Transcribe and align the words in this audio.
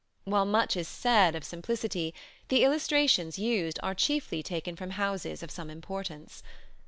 While 0.23 0.45
much 0.45 0.75
is 0.77 0.87
said 0.87 1.35
of 1.35 1.43
simplicity, 1.43 2.15
the 2.47 2.63
illustrations 2.63 3.37
used 3.37 3.77
are 3.83 3.93
chiefly 3.93 4.41
taken 4.41 4.75
from 4.75 4.89
houses 4.97 5.43
of 5.43 5.51
some 5.51 5.69
importance. 5.69 6.41